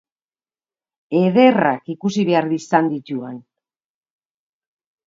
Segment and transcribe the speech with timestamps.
[1.19, 3.39] Ederrak ikusi behar izan ditu han!